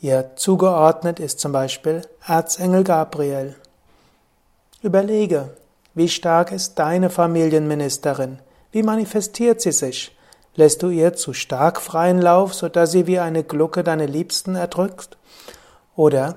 [0.00, 3.56] Ihr zugeordnet ist zum Beispiel Erzengel Gabriel.
[4.82, 5.56] Überlege,
[5.94, 8.38] wie stark ist deine Familienministerin?
[8.70, 10.16] Wie manifestiert sie sich?
[10.54, 14.54] Lässt du ihr zu stark freien Lauf, so dass sie wie eine Glucke deine Liebsten
[14.54, 15.16] erdrückt?
[15.96, 16.36] Oder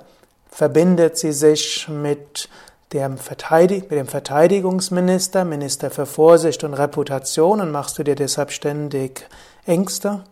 [0.49, 2.49] verbindet sie sich mit
[2.91, 9.27] Verteidig mit dem Verteidigungsminister, Minister für Vorsicht und Reputation und machst du dir deshalb ständig
[9.67, 10.23] Ängste?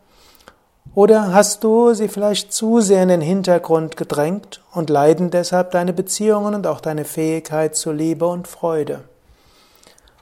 [0.96, 5.94] Oder hast du sie vielleicht zu sehr in den Hintergrund gedrängt und leiden deshalb deine
[5.94, 9.02] Beziehungen und auch deine Fähigkeit zu Liebe und Freude?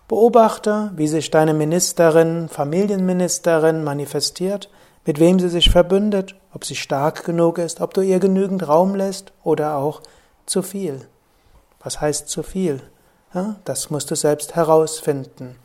[0.10, 4.70] Beobachte, wie sich deine Ministerin, Familienministerin manifestiert,
[5.06, 8.94] mit wem sie sich verbündet, ob sie stark genug ist, ob du ihr genügend Raum
[8.94, 10.02] lässt oder auch
[10.46, 11.08] zu viel.
[11.86, 12.82] Was heißt zu viel?
[13.36, 15.56] Ja, das musst du selbst herausfinden.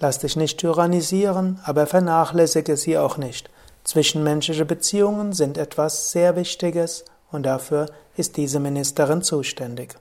[0.00, 3.48] Lass dich nicht tyrannisieren, aber vernachlässige sie auch nicht.
[3.82, 9.94] Zwischenmenschliche Beziehungen sind etwas sehr Wichtiges und dafür ist diese Ministerin zuständig.